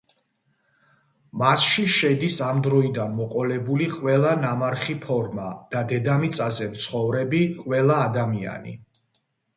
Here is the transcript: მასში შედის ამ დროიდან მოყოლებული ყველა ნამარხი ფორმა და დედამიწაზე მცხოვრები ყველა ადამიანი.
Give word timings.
მასში 1.41 1.83
შედის 1.95 2.37
ამ 2.45 2.63
დროიდან 2.67 3.13
მოყოლებული 3.19 3.89
ყველა 3.97 4.31
ნამარხი 4.47 4.95
ფორმა 5.05 5.45
და 5.75 5.85
დედამიწაზე 5.93 6.71
მცხოვრები 6.75 7.43
ყველა 7.63 7.99
ადამიანი. 8.09 8.75